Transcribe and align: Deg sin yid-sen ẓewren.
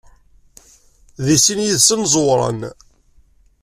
Deg 1.25 1.37
sin 1.45 1.63
yid-sen 1.65 2.01
ẓewren. 2.13 2.59